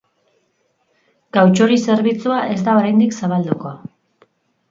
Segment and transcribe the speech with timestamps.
[1.37, 3.77] Gautxori zerbitzua ez da oraindik zabalduko.